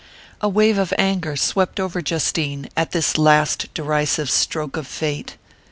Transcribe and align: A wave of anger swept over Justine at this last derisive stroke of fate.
A 0.41 0.49
wave 0.49 0.79
of 0.79 0.95
anger 0.97 1.35
swept 1.35 1.79
over 1.79 2.01
Justine 2.01 2.69
at 2.75 2.89
this 2.91 3.19
last 3.19 3.71
derisive 3.75 4.31
stroke 4.31 4.75
of 4.75 4.87
fate. 4.87 5.37